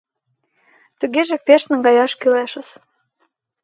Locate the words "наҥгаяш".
1.69-2.11